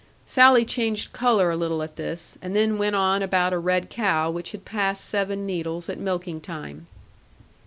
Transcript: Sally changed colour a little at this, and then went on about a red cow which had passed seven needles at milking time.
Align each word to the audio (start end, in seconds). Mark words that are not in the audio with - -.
Sally 0.25 0.65
changed 0.65 1.13
colour 1.13 1.51
a 1.51 1.55
little 1.55 1.83
at 1.83 1.95
this, 1.95 2.35
and 2.41 2.55
then 2.55 2.79
went 2.79 2.95
on 2.95 3.21
about 3.21 3.53
a 3.53 3.59
red 3.59 3.91
cow 3.91 4.31
which 4.31 4.51
had 4.51 4.65
passed 4.65 5.05
seven 5.05 5.45
needles 5.45 5.89
at 5.89 5.99
milking 5.99 6.41
time. 6.41 6.87